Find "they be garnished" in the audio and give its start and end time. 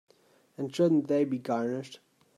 1.09-1.99